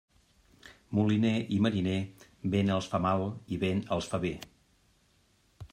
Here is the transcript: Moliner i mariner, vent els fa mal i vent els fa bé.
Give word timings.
Moliner 0.99 1.33
i 1.57 1.59
mariner, 1.65 1.99
vent 2.55 2.73
els 2.77 2.89
fa 2.95 3.01
mal 3.09 3.27
i 3.57 3.61
vent 3.67 3.87
els 3.99 4.13
fa 4.15 4.23
bé. 4.27 4.35